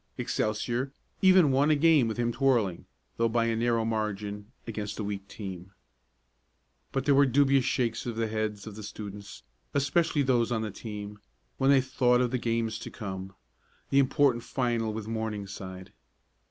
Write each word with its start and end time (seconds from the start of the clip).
Excelsior 0.17 0.91
even 1.21 1.51
won 1.51 1.69
a 1.69 1.75
game 1.75 2.07
with 2.07 2.17
him 2.17 2.31
twirling, 2.31 2.87
though 3.17 3.29
by 3.29 3.45
a 3.45 3.55
narrow 3.55 3.85
margin, 3.85 4.33
and 4.33 4.45
against 4.65 4.97
a 4.97 5.03
weak 5.03 5.27
team. 5.27 5.73
But 6.91 7.05
there 7.05 7.13
were 7.13 7.27
dubious 7.27 7.65
shakes 7.65 8.07
of 8.07 8.15
the 8.15 8.25
heads 8.27 8.65
of 8.65 8.75
the 8.75 8.81
students 8.81 9.43
especially 9.75 10.23
those 10.23 10.51
on 10.51 10.63
the 10.63 10.71
team 10.71 11.19
when 11.59 11.69
they 11.69 11.81
thought 11.81 12.19
of 12.19 12.31
the 12.31 12.39
games 12.39 12.79
to 12.79 12.89
come 12.89 13.35
the 13.91 13.99
important 13.99 14.43
final 14.43 14.91
with 14.91 15.07
Morningside. 15.07 15.93